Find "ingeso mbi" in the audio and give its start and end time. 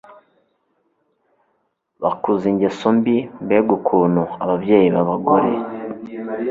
2.51-3.15